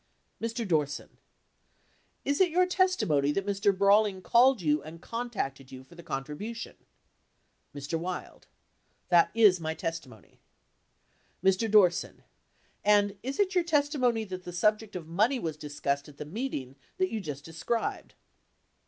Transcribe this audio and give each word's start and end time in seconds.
Mr. 0.41 0.67
Dorset. 0.67 1.11
Is 2.25 2.41
it 2.41 2.49
your 2.49 2.65
testimony 2.65 3.31
that 3.33 3.45
Mr. 3.45 3.71
Brawley 3.77 4.19
called 4.19 4.59
you 4.59 4.81
and 4.81 4.99
contacted 4.99 5.71
you 5.71 5.83
for 5.83 5.93
the 5.93 6.01
contribution? 6.01 6.75
Mr. 7.75 7.99
Wild. 7.99 8.47
That 9.09 9.29
is 9.35 9.59
my 9.59 9.75
testimony. 9.75 10.39
Mr. 11.43 11.69
Dorset. 11.69 12.21
And 12.83 13.15
is 13.21 13.39
it 13.39 13.53
your 13.53 13.63
testimony 13.63 14.23
that 14.23 14.43
the 14.43 14.53
subject 14.53 14.95
of 14.95 15.05
money 15.07 15.35
w 15.37 15.53
T 15.53 15.55
as 15.55 15.61
discussed 15.61 16.09
at 16.09 16.17
the 16.17 16.25
meeting 16.25 16.77
that 16.97 17.11
you 17.11 17.21
just 17.21 17.45
described? 17.45 18.15